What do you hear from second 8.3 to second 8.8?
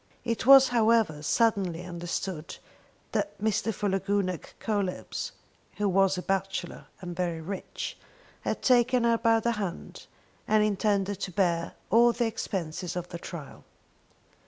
had